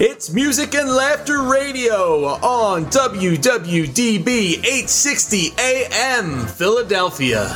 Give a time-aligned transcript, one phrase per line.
[0.00, 7.46] It's Music and Laughter Radio on WWDB 860 AM Philadelphia.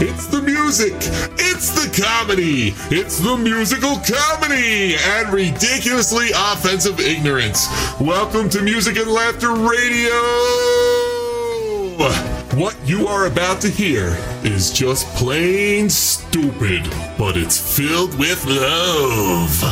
[0.00, 0.94] It's the music,
[1.38, 7.68] it's the comedy, it's the musical comedy and ridiculously offensive ignorance.
[8.00, 10.91] Welcome to Music and Laughter Radio.
[11.98, 16.82] What you are about to hear is just plain stupid,
[17.18, 19.62] but it's filled with love.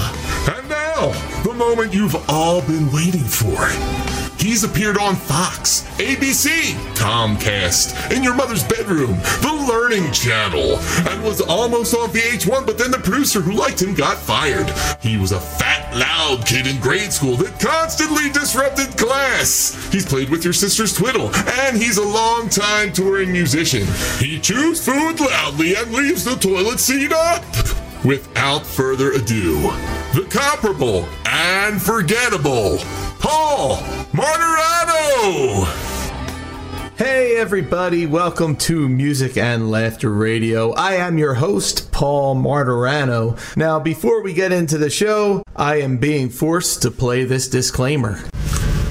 [0.49, 4.10] And now, the moment you've all been waiting for.
[4.41, 10.79] He's appeared on Fox, ABC, Comcast, in your mother's bedroom, the Learning Channel,
[11.11, 14.73] and was almost on VH1, but then the producer who liked him got fired.
[15.03, 19.77] He was a fat, loud kid in grade school that constantly disrupted class.
[19.93, 23.87] He's played with your sister's twiddle, and he's a long-time touring musician.
[24.19, 27.45] He chews food loudly and leaves the toilet seat up.
[28.07, 29.61] Without further ado,
[30.15, 32.79] the comparable and forgettable
[33.21, 33.77] Paul
[34.13, 35.67] Marturano!
[36.97, 40.73] Hey, everybody, welcome to Music and Laughter Radio.
[40.73, 43.39] I am your host, Paul Marturano.
[43.57, 48.21] Now, before we get into the show, I am being forced to play this disclaimer.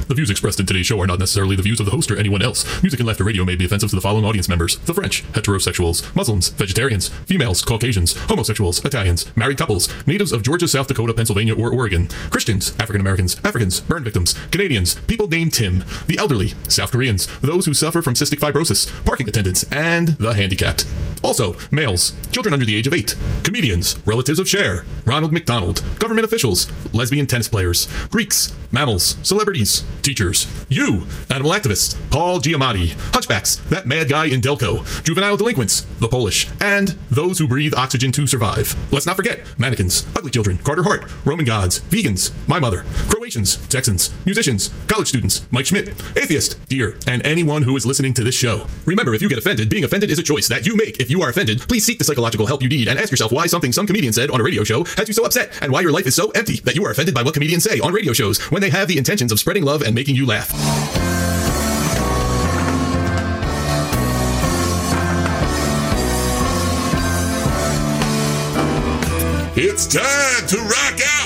[0.09, 2.17] The views expressed in today's show are not necessarily the views of the host or
[2.17, 2.65] anyone else.
[2.81, 6.15] Music and laughter radio may be offensive to the following audience members the French, heterosexuals,
[6.15, 11.71] Muslims, vegetarians, females, Caucasians, homosexuals, Italians, married couples, natives of Georgia, South Dakota, Pennsylvania, or
[11.71, 17.27] Oregon, Christians, African Americans, Africans, burn victims, Canadians, people named Tim, the elderly, South Koreans,
[17.41, 20.87] those who suffer from cystic fibrosis, parking attendants, and the handicapped.
[21.23, 26.25] Also, males, children under the age of eight, comedians, relatives of Cher, Ronald McDonald, government
[26.25, 33.87] officials, lesbian tennis players, Greeks, mammals, celebrities, teachers, you, animal activists, Paul Giamatti, hunchbacks, that
[33.87, 38.75] mad guy in Delco, juvenile delinquents, the Polish, and those who breathe oxygen to survive.
[38.91, 44.13] Let's not forget mannequins, ugly children, Carter Hart, Roman gods, vegans, my mother, Croatians, Texans,
[44.25, 48.67] musicians, college students, Mike Schmidt, atheist, dear, and anyone who is listening to this show.
[48.85, 50.99] Remember, if you get offended, being offended is a choice that you make.
[50.99, 53.47] If you are offended, please seek the psychological help you need and ask yourself why
[53.47, 55.91] something some comedian said on a radio show has you so upset and why your
[55.91, 58.39] life is so empty that you are offended by what comedians say on radio shows
[58.51, 60.49] when they have the intentions of spreading love and making you laugh.
[69.61, 71.18] It's time to rock out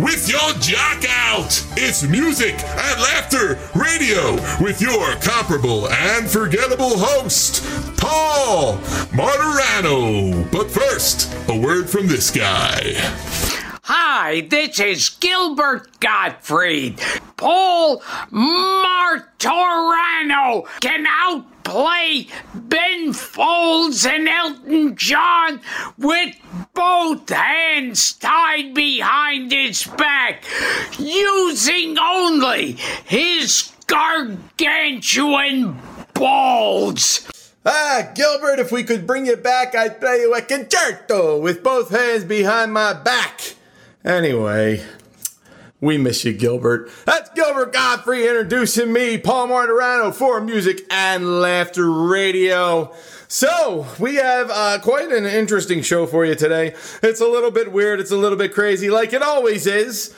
[0.00, 1.64] with your jock out.
[1.76, 7.62] It's music and laughter radio with your comparable and forgettable host,
[7.98, 8.78] Paul
[9.12, 10.50] Marturano.
[10.50, 13.49] But first, a word from this guy.
[13.92, 17.00] Hi, this is Gilbert Gottfried.
[17.36, 17.98] Paul
[18.30, 19.48] Marturano
[20.80, 25.60] can outplay Ben Folds and Elton John
[25.98, 26.36] with
[26.72, 30.44] both hands tied behind his back,
[30.96, 32.74] using only
[33.06, 35.76] his gargantuan
[36.14, 37.28] balls.
[37.66, 41.90] Ah, Gilbert, if we could bring you back, I'd play you a concerto with both
[41.90, 43.56] hands behind my back.
[44.04, 44.82] Anyway,
[45.78, 46.90] we miss you, Gilbert.
[47.04, 52.94] That's Gilbert Gottfried introducing me, Paul Marturano, for Music and Laughter Radio.
[53.28, 56.74] So, we have uh, quite an interesting show for you today.
[57.02, 60.14] It's a little bit weird, it's a little bit crazy, like it always is.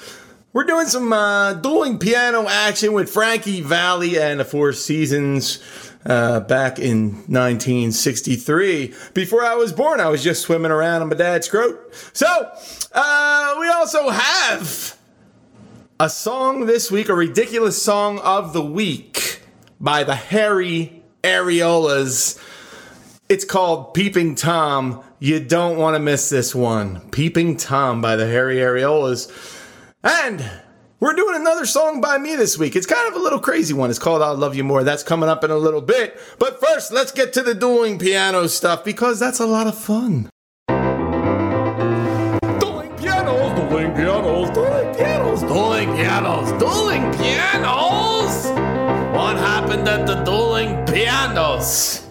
[0.52, 5.56] We're doing some uh, dueling piano action with Frankie Valli and the Four Seasons
[6.04, 8.94] uh, back in 1963.
[9.14, 11.76] Before I was born, I was just swimming around on my dad's scrot.
[12.12, 12.26] So,
[12.92, 14.96] uh, we also have
[16.00, 19.40] a song this week, a ridiculous song of the week
[19.80, 22.38] by the Hairy Areolas.
[23.28, 25.02] It's called Peeping Tom.
[25.20, 27.00] You don't want to miss this one.
[27.10, 29.30] Peeping Tom by the Hairy Areolas.
[30.02, 30.44] And
[31.02, 32.76] we're doing another song by me this week.
[32.76, 33.90] It's kind of a little crazy one.
[33.90, 34.84] It's called I'll Love You More.
[34.84, 36.16] That's coming up in a little bit.
[36.38, 40.30] But first, let's get to the dueling piano stuff because that's a lot of fun.
[42.60, 48.46] Dueling pianos, dueling pianos, dueling pianos, dueling pianos, dueling pianos.
[49.12, 52.01] What happened at the dueling pianos?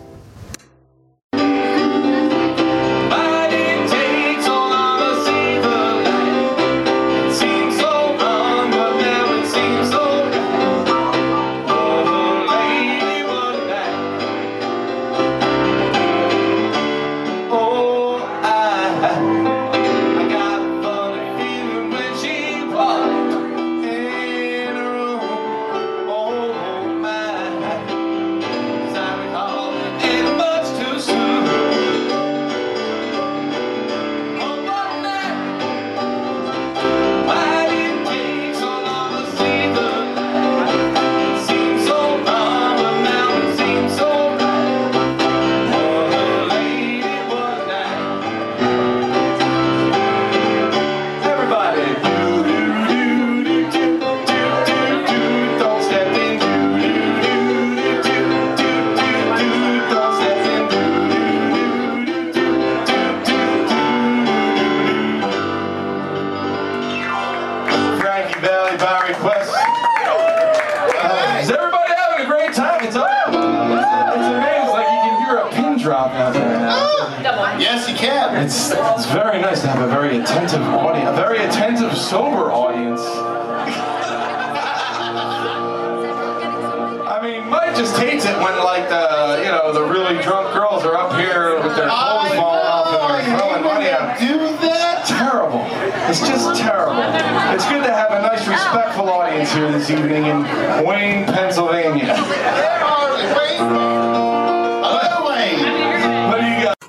[99.02, 102.16] Respectful audience here this evening in Wayne, Pennsylvania.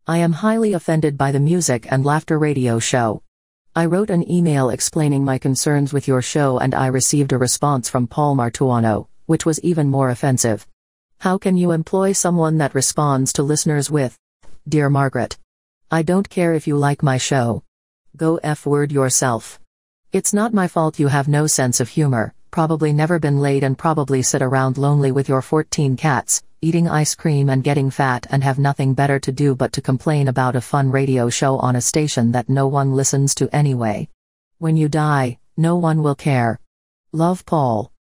[0.08, 3.22] I am highly offended by the music and laughter radio show.
[3.76, 7.90] I wrote an email explaining my concerns with your show and I received a response
[7.90, 10.68] from Paul Marturano, which was even more offensive.
[11.22, 14.16] How can you employ someone that responds to listeners with,
[14.70, 15.40] Dear Margaret?
[15.90, 17.64] I don't care if you like my show.
[18.16, 19.60] Go F word yourself.
[20.12, 23.76] It's not my fault you have no sense of humor, probably never been laid and
[23.76, 28.42] probably sit around lonely with your 14 cats, eating ice cream and getting fat and
[28.42, 31.82] have nothing better to do but to complain about a fun radio show on a
[31.82, 34.08] station that no one listens to anyway.
[34.60, 36.62] When you die, no one will care.
[37.12, 37.92] Love Paul.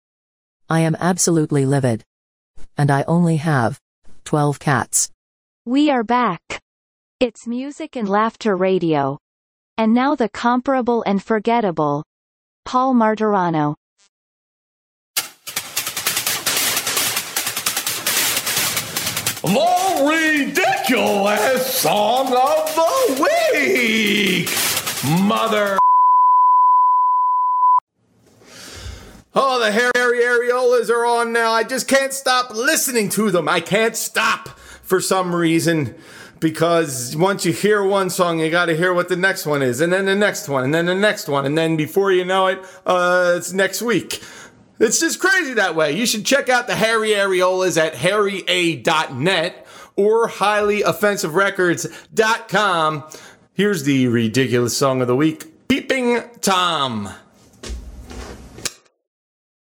[0.69, 2.05] I am absolutely livid.
[2.77, 3.81] And I only have
[4.23, 5.11] 12 cats.
[5.65, 6.41] We are back.
[7.19, 9.19] It's music and laughter radio.
[9.77, 12.03] And now the comparable and forgettable.
[12.63, 13.75] Paul Marturano.
[19.43, 24.49] The ridiculous song of the week!
[25.21, 25.77] Mother.
[29.35, 31.51] Oh, the hairy areolas are on now.
[31.51, 33.49] I just can't stop listening to them.
[33.49, 34.47] I can't stop
[34.81, 35.93] for some reason
[36.39, 39.81] because once you hear one song, you got to hear what the next one is,
[39.81, 42.47] and then the next one, and then the next one, and then before you know
[42.47, 44.21] it, uh, it's next week.
[44.83, 45.93] It's just crazy that way.
[45.93, 53.03] You should check out the Hairy Areolas at harrya.net or highlyoffensiverecords.com.
[53.53, 57.07] Here's the ridiculous song of the week Peeping Tom.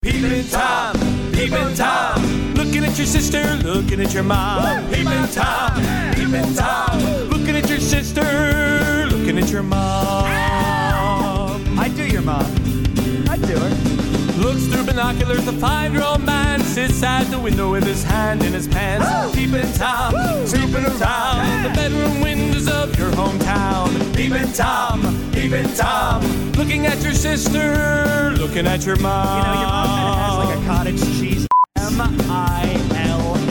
[0.02, 0.94] Peeping Tom,
[1.32, 4.86] peeping Tom, looking at your sister, looking at your mom.
[4.90, 5.80] Peeping Tom,
[6.14, 10.26] peeping Tom, looking at your sister, looking at your mom.
[11.78, 12.44] I do your mom.
[13.30, 14.05] I do her.
[14.38, 18.68] Looks through binoculars, the five-year-old man sits at the window with his hand in his
[18.68, 19.34] pants.
[19.34, 23.88] Peeping Tom, peeping around the bedroom windows of your hometown.
[24.14, 25.00] Peeping Tom,
[25.32, 29.38] peeping Tom, looking at your sister, looking at your mom.
[29.38, 31.46] You know, your mom kind of has like a cottage cheese.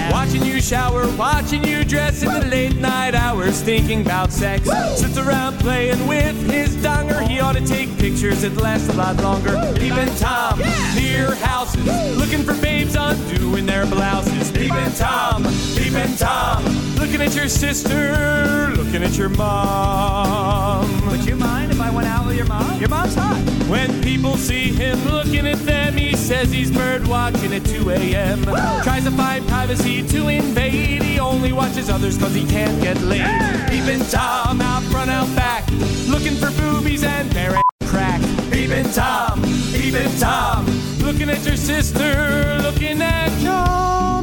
[0.05, 0.11] M-I-L.
[0.11, 4.69] Watching you shower, watching you dress in the late night hours, thinking about sex.
[4.99, 7.25] Sits around playing with his donger.
[7.27, 9.51] He ought to take pictures, it lasts a lot longer.
[9.75, 10.59] Peeping Tom,
[10.95, 11.85] near houses,
[12.17, 14.51] looking for babes undoing their blouses.
[14.51, 15.43] Peeping Tom,
[15.75, 16.63] peeping Tom,
[17.05, 21.07] looking at your sister, looking at your mom.
[21.07, 22.79] Would you mind if I went out with your mom?
[22.79, 23.39] Your mom's hot.
[23.69, 28.41] When people see him looking at them, he says he's bird watching at 2 a.m.
[28.81, 31.03] Tries to find privacy to invade.
[31.03, 33.69] He only watches others cause he can't get laid.
[33.69, 35.69] Peeping Tom out front, out back.
[36.07, 38.19] Looking for boobies and bare crack.
[38.51, 40.65] Peeping Tom, peeping Tom.
[41.03, 44.14] Looking at your sister, looking at your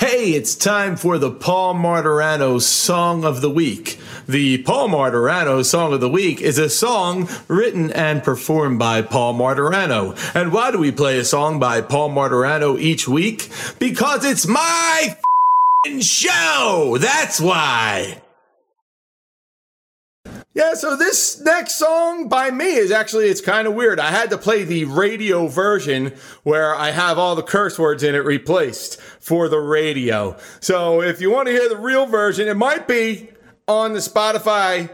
[0.00, 3.98] Hey, it's time for the Paul Marturano Song of the Week.
[4.26, 9.34] The Paul Marturano Song of the Week is a song written and performed by Paul
[9.34, 10.16] Marturano.
[10.34, 13.50] And why do we play a song by Paul Marturano each week?
[13.78, 15.18] Because it's my
[16.00, 16.96] show!
[16.98, 18.22] That's why!
[20.52, 24.00] Yeah, so this next song by me is actually it's kind of weird.
[24.00, 28.16] I had to play the radio version where I have all the curse words in
[28.16, 30.36] it replaced for the radio.
[30.58, 33.28] So if you want to hear the real version, it might be
[33.68, 34.90] on the Spotify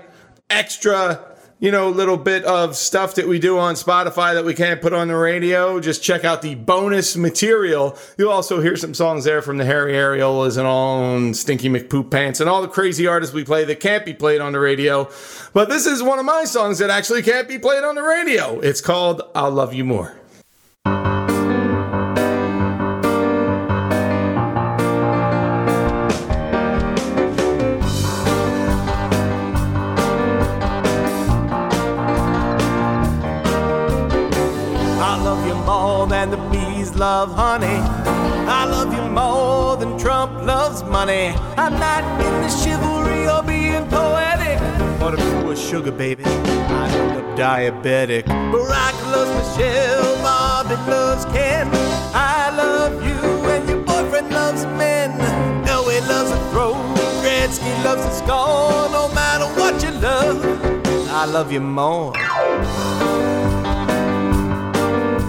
[0.51, 4.83] extra, you know, little bit of stuff that we do on Spotify that we can't
[4.83, 5.81] put on the radio.
[5.81, 7.97] Just check out the bonus material.
[8.19, 12.11] You'll also hear some songs there from the Hairy Areolas and all and Stinky McPoop
[12.11, 15.09] Pants and all the crazy artists we play that can't be played on the radio.
[15.55, 18.61] But this is one of my songs that actually can't be played on the radio.
[18.61, 20.15] It's called I'll Love You More.
[36.09, 37.81] Than the bees love honey.
[38.49, 41.35] I love you more than Trump loves money.
[41.57, 44.59] I'm not into chivalry or being poetic.
[45.01, 48.25] But if you were sugar, baby, I'd end up diabetic.
[48.53, 51.69] Barack loves Michelle, Bobby loves Ken.
[52.15, 55.11] I love you and your boyfriend loves men.
[55.67, 56.75] Elway loves a throw,
[57.23, 58.89] Gretzky loves a score.
[58.91, 60.39] No matter what you love,
[61.11, 62.13] I love you more.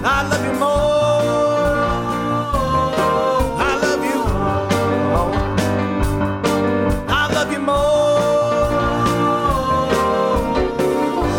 [0.04, 0.68] I love you more.
[3.60, 4.20] I love you
[5.14, 5.34] more.
[7.10, 7.76] I love you more.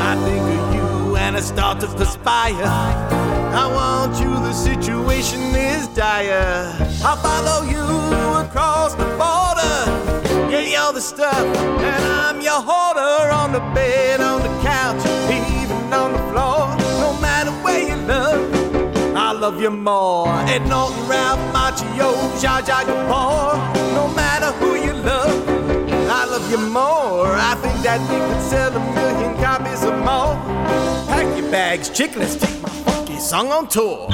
[0.01, 2.55] I think of you and I start to perspire.
[2.65, 6.75] I want you, the situation is dire.
[7.05, 7.85] I'll follow you
[8.45, 9.77] across the border.
[10.51, 14.21] Yeah, you're the stuff, and I'm your hoarder on the bed,
[19.59, 20.29] love you more.
[20.47, 23.57] Ed Norton, Ralph Macchio, Zsa Zsa Gabor.
[23.95, 25.49] No matter who you love,
[26.09, 27.27] I love you more.
[27.35, 30.37] I think that we could sell a million copies or more.
[31.09, 34.09] Pack your bags, chick, let's take my funky song on tour.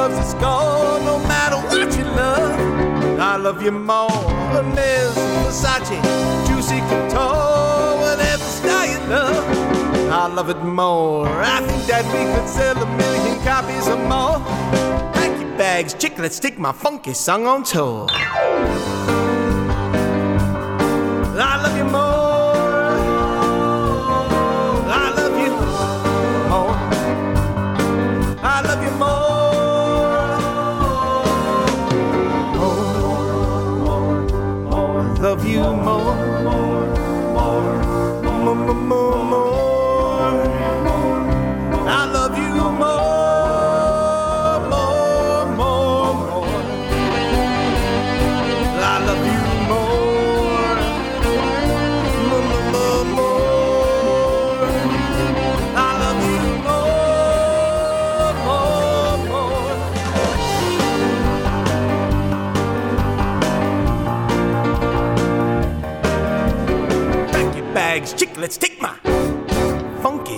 [0.00, 0.98] Loves a score.
[1.04, 4.08] No matter what you love, I love you more.
[4.50, 5.14] Hermes,
[5.44, 6.00] Versace,
[6.46, 9.44] Juicy Couture, whatever style you love,
[10.10, 11.28] I love it more.
[11.28, 14.38] I think that we could sell a million copies or more.
[15.12, 18.06] Pack your bags, chick, let's take my funky song on tour.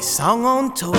[0.03, 0.93] Song on tour.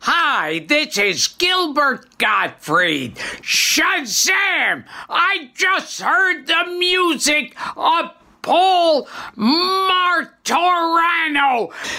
[0.00, 3.14] Hi, Hi, this is Gilbert Gottfried.
[3.42, 4.84] Shazam!
[5.08, 8.10] I just heard the music of
[8.42, 9.06] Paul
[9.36, 10.32] Marturano.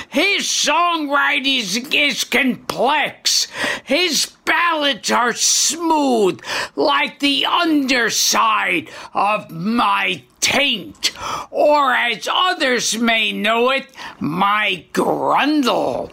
[0.09, 3.47] His songwriting is complex.
[3.83, 6.39] His ballads are smooth,
[6.75, 11.11] like the underside of my taint,
[11.49, 13.87] or as others may know it,
[14.19, 16.11] my grundle.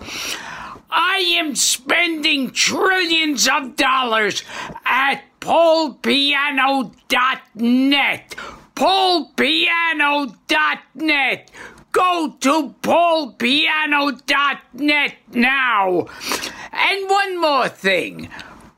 [0.91, 4.43] I am spending trillions of dollars
[4.85, 8.35] at paulpiano.net.
[8.81, 11.51] paulpiano.net.
[11.93, 16.07] Go to paulpiano.net now.
[16.73, 18.29] And one more thing.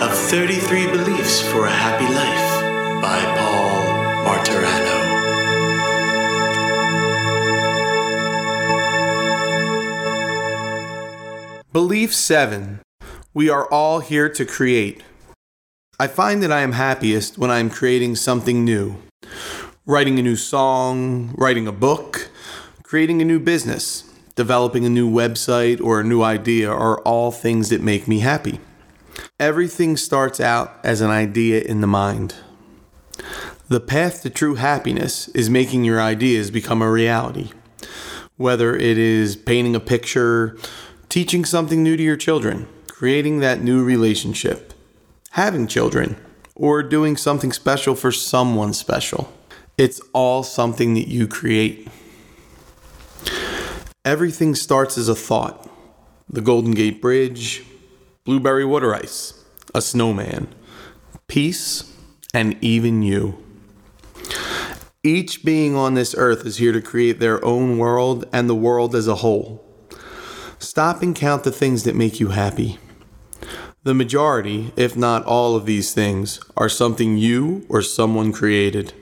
[0.01, 3.83] of 33 Beliefs for a Happy Life by Paul
[4.25, 4.99] Marturano.
[11.73, 12.79] Belief 7
[13.35, 15.03] We are all here to create.
[15.99, 19.03] I find that I am happiest when I am creating something new.
[19.87, 22.31] Writing a new song, writing a book,
[22.85, 24.05] creating a new business,
[24.37, 28.61] developing a new website, or a new idea are all things that make me happy.
[29.40, 32.35] Everything starts out as an idea in the mind.
[33.68, 37.53] The path to true happiness is making your ideas become a reality.
[38.37, 40.59] Whether it is painting a picture,
[41.09, 44.75] teaching something new to your children, creating that new relationship,
[45.31, 46.16] having children,
[46.55, 49.33] or doing something special for someone special.
[49.79, 51.88] It's all something that you create.
[54.05, 55.67] Everything starts as a thought
[56.29, 57.64] the Golden Gate Bridge,
[58.25, 60.55] blueberry water ice, a snowman,
[61.27, 61.90] peace,
[62.35, 63.43] and even you.
[65.03, 68.95] Each being on this earth is here to create their own world and the world
[68.95, 69.64] as a whole.
[70.59, 72.79] Stop and count the things that make you happy.
[73.85, 78.93] The majority, if not all of these things, are something you or someone created.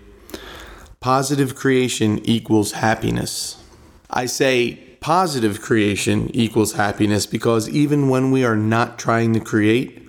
[1.01, 3.61] Positive creation equals happiness.
[4.09, 10.09] I say positive creation equals happiness because even when we are not trying to create,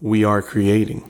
[0.00, 1.08] we are creating.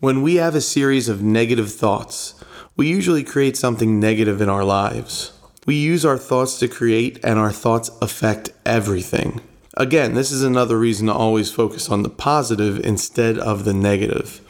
[0.00, 2.42] When we have a series of negative thoughts,
[2.74, 5.32] we usually create something negative in our lives.
[5.66, 9.40] We use our thoughts to create, and our thoughts affect everything.
[9.76, 14.40] Again, this is another reason to always focus on the positive instead of the negative.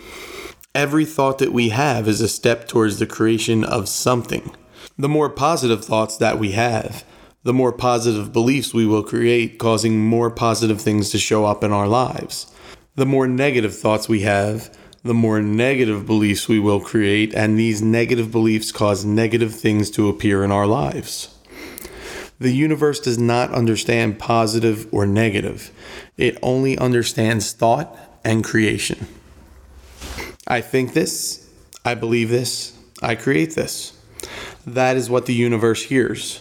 [0.75, 4.55] Every thought that we have is a step towards the creation of something.
[4.97, 7.05] The more positive thoughts that we have,
[7.45, 11.73] the more positive beliefs we will create, causing more positive things to show up in
[11.73, 12.51] our lives.
[12.97, 17.83] The more negative thoughts we have, the more negative beliefs we will create, and these
[17.83, 21.29] negative beliefs cause negative things to appear in our lives.
[22.39, 25.71] The universe does not understand positive or negative,
[26.17, 29.07] it only understands thought and creation.
[30.47, 31.51] I think this,
[31.85, 33.93] I believe this, I create this.
[34.67, 36.41] That is what the universe hears.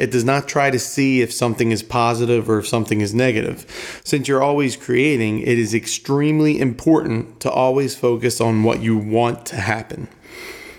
[0.00, 3.66] It does not try to see if something is positive or if something is negative.
[4.02, 9.44] Since you're always creating, it is extremely important to always focus on what you want
[9.46, 10.08] to happen.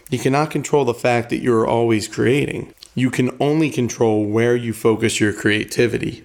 [0.09, 2.73] You cannot control the fact that you're always creating.
[2.95, 6.23] You can only control where you focus your creativity.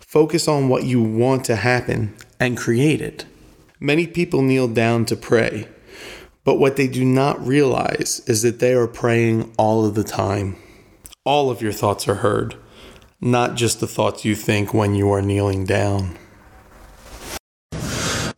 [0.00, 3.26] Focus on what you want to happen and create it.
[3.78, 5.68] Many people kneel down to pray,
[6.42, 10.56] but what they do not realize is that they are praying all of the time.
[11.24, 12.56] All of your thoughts are heard,
[13.18, 16.18] not just the thoughts you think when you are kneeling down.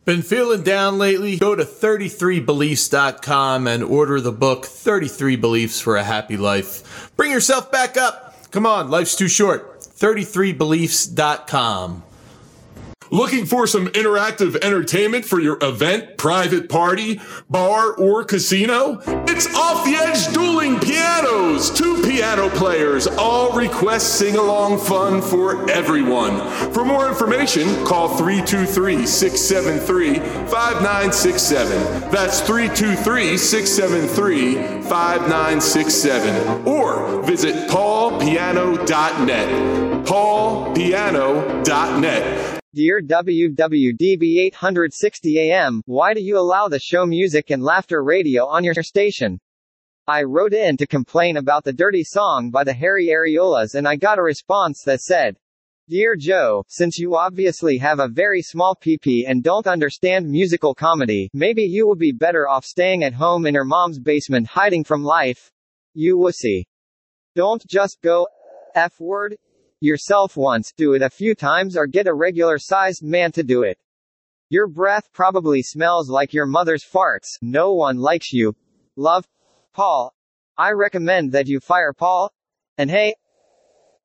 [0.05, 1.35] Been feeling down lately?
[1.35, 7.11] Go to 33beliefs.com and order the book 33 Beliefs for a Happy Life.
[7.17, 8.51] Bring yourself back up.
[8.51, 9.81] Come on, life's too short.
[9.81, 12.03] 33beliefs.com.
[13.09, 18.99] Looking for some interactive entertainment for your event, private party, bar, or casino?
[19.27, 21.69] It's Off the Edge Dueling Pianos!
[21.69, 26.39] Two piano players, all request sing along fun for everyone.
[26.73, 30.15] For more information, call 323 673
[30.49, 32.11] 5967.
[32.11, 36.67] That's 323 673 5967.
[36.67, 39.47] Or visit paulpiano.net.
[40.05, 42.57] paulpiano.net.
[42.75, 48.65] Dear WWDB 860 AM, why do you allow the show Music and Laughter Radio on
[48.65, 49.39] your station?
[50.05, 53.95] I wrote in to complain about the dirty song by the Hairy Areolas and I
[53.95, 55.37] got a response that said,
[55.87, 61.29] Dear Joe, since you obviously have a very small PP and don't understand musical comedy,
[61.33, 65.03] maybe you would be better off staying at home in your mom's basement hiding from
[65.03, 65.53] life.
[65.93, 66.65] You wussy.
[67.33, 68.27] Don't just go
[68.75, 69.37] F word
[69.79, 73.63] yourself once, do it a few times or get a regular sized man to do
[73.63, 73.77] it.
[74.49, 77.37] Your breath probably smells like your mother's farts.
[77.41, 78.55] No one likes you.
[78.95, 79.27] Love,
[79.73, 80.13] Paul.
[80.57, 82.31] I recommend that you fire Paul.
[82.77, 83.15] And hey,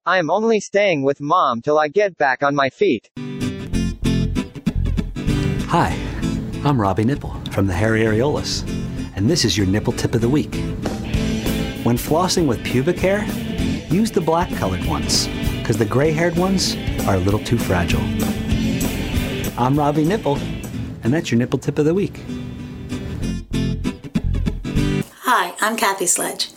[0.04, 3.08] I am only staying with mom till I get back on my feet.
[5.68, 5.96] Hi,
[6.64, 8.68] I'm Robbie Nipple from the Hairy Areolas,
[9.16, 10.54] and this is your nipple tip of the week.
[11.84, 13.24] When flossing with pubic hair,
[13.90, 15.28] use the black colored ones,
[15.62, 16.74] because the gray haired ones
[17.06, 18.02] are a little too fragile.
[19.56, 20.36] I'm Robbie Nipple,
[21.04, 22.20] and that's your nipple tip of the week.
[25.20, 26.50] Hi, I'm Kathy Sledge.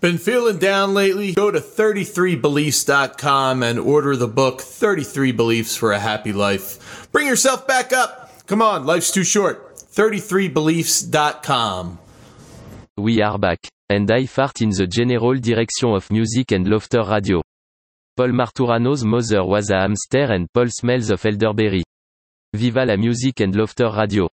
[0.02, 1.34] Been feeling down lately?
[1.34, 7.10] Go to 33beliefs.com and order the book 33 Beliefs for a Happy Life.
[7.12, 8.32] Bring yourself back up.
[8.48, 9.76] Come on, life's too short.
[9.76, 12.00] 33beliefs.com.
[12.98, 13.60] We are back,
[13.90, 17.42] and I fart in the general direction of music and laughter radio.
[18.16, 21.84] Paul Marturano's mother was a hamster and Paul smells of elderberry.
[22.54, 24.30] Viva la music and laughter radio.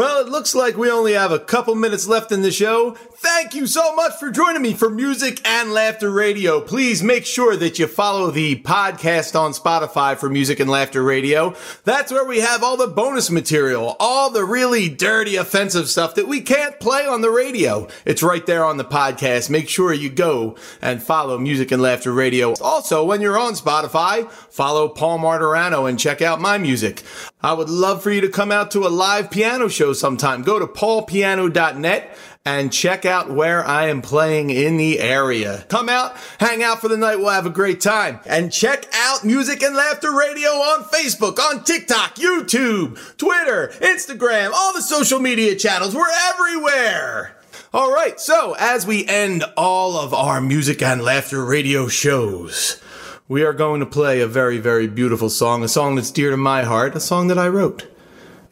[0.00, 2.92] Well, it looks like we only have a couple minutes left in the show.
[2.92, 6.62] Thank you so much for joining me for Music and Laughter Radio.
[6.62, 11.54] Please make sure that you follow the podcast on Spotify for Music and Laughter Radio.
[11.84, 16.26] That's where we have all the bonus material, all the really dirty, offensive stuff that
[16.26, 17.86] we can't play on the radio.
[18.06, 19.50] It's right there on the podcast.
[19.50, 22.54] Make sure you go and follow Music and Laughter Radio.
[22.62, 27.02] Also, when you're on Spotify, follow Paul Marturano and check out my music.
[27.42, 30.42] I would love for you to come out to a live piano show sometime.
[30.42, 35.64] Go to paulpiano.net and check out where I am playing in the area.
[35.68, 37.16] Come out, hang out for the night.
[37.16, 38.20] We'll have a great time.
[38.26, 44.74] And check out Music and Laughter Radio on Facebook, on TikTok, YouTube, Twitter, Instagram, all
[44.74, 45.94] the social media channels.
[45.94, 47.36] We're everywhere.
[47.72, 48.18] All right.
[48.18, 52.82] So as we end all of our Music and Laughter Radio shows,
[53.30, 56.36] we are going to play a very, very beautiful song, a song that's dear to
[56.36, 57.86] my heart, a song that I wrote.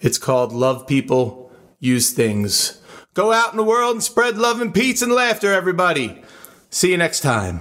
[0.00, 2.80] It's called Love People, Use Things.
[3.12, 6.22] Go out in the world and spread love and peace and laughter, everybody.
[6.70, 7.58] See you next time.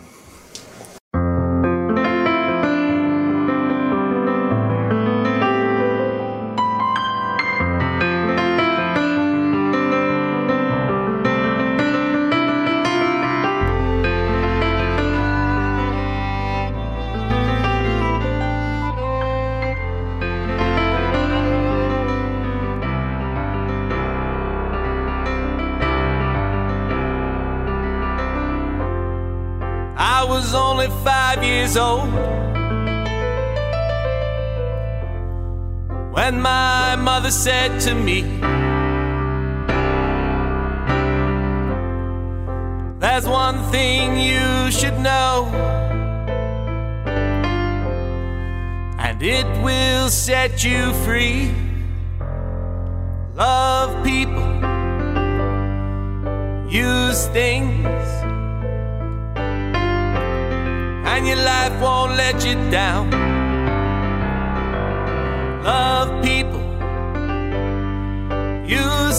[37.27, 38.21] Mother said to me,
[42.99, 45.49] There's one thing you should know,
[48.99, 51.51] and it will set you free.
[53.35, 54.47] Love people,
[56.69, 58.07] use things
[61.11, 63.11] and your life won't let you down.
[65.63, 66.66] Love people,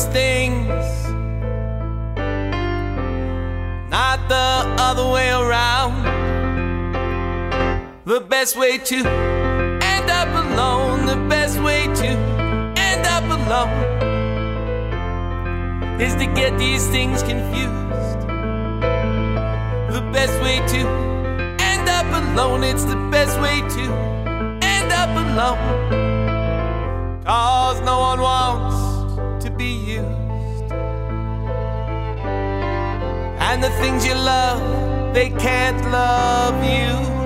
[0.07, 0.69] things,
[3.91, 6.05] not the other way around.
[8.05, 12.07] The best way to end up alone, the best way to
[12.79, 13.99] end up alone
[16.01, 18.21] is to get these things confused.
[19.97, 20.81] The best way to
[21.61, 22.63] end up alone.
[22.63, 23.93] It's the best way to
[24.63, 25.99] end up alone.
[27.25, 28.68] Cause no one wants
[29.59, 30.73] be used.
[33.41, 37.18] And the things you love, they can't love you.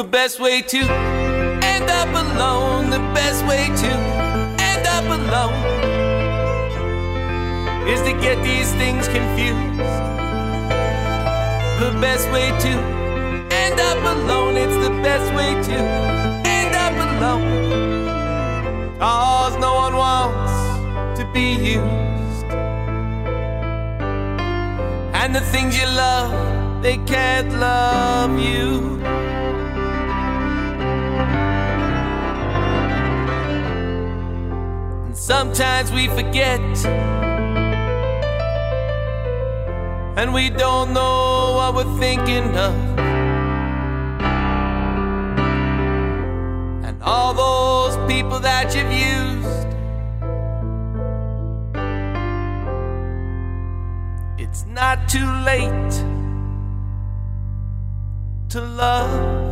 [0.00, 3.90] The best way to end up alone, the best way to
[4.70, 5.52] end up alone
[7.86, 9.78] is to get these things confused.
[11.84, 12.72] The best way to
[13.52, 15.78] end up alone, it's the best way to
[16.48, 18.98] end up alone.
[18.98, 22.46] Cause no one wants to be used.
[25.20, 29.29] And the things you love, they can't love you.
[35.30, 36.60] Sometimes we forget.
[40.18, 42.74] And we don't know what we're thinking of.
[46.86, 49.68] And all those people that you've used.
[54.36, 55.92] It's not too late
[58.48, 59.49] to love.